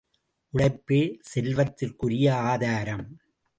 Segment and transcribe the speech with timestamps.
[0.53, 1.01] உழைப்பே
[1.31, 3.07] செல்வத்திற்குரிய ஆதாரம்!